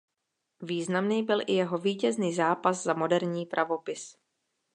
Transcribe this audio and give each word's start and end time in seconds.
Významný 0.61 1.23
byl 1.23 1.39
i 1.47 1.53
jeho 1.53 1.77
vítězný 1.77 2.33
zápas 2.33 2.83
za 2.83 2.93
moderní 2.93 3.45
pravopis. 3.45 4.15